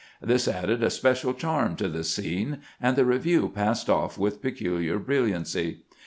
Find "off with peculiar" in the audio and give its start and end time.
3.87-4.97